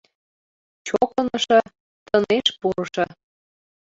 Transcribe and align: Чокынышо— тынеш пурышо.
Чокынышо— 0.87 1.59
тынеш 2.07 2.47
пурышо. 2.59 3.05